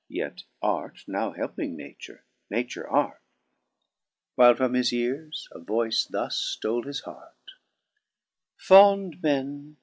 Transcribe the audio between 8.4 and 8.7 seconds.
7 '*